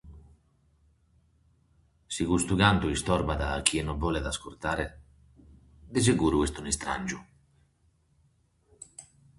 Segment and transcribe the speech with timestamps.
[2.15, 4.85] Si custu cantu istorbat a chie non bolet ascurtare,
[5.93, 7.19] de seguru est un’istràngiu.